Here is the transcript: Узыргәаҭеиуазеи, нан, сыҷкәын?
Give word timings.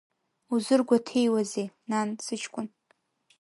Узыргәаҭеиуазеи, 0.53 1.67
нан, 1.89 2.09
сыҷкәын? 2.25 2.67